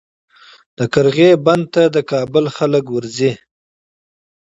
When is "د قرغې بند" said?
0.77-1.67